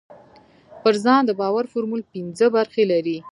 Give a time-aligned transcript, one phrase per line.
[0.81, 3.17] پر ځان د باور فورمول پينځه برخې لري.